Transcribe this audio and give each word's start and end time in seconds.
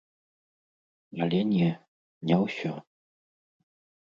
Але 1.25 1.41
не, 1.51 1.67
не 2.31 2.35
ўсё. 2.45 2.73